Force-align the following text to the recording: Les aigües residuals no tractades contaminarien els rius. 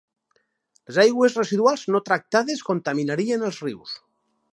Les 0.89 0.97
aigües 1.03 1.35
residuals 1.39 1.83
no 1.95 2.01
tractades 2.07 2.63
contaminarien 2.71 3.45
els 3.51 3.61
rius. 3.67 3.95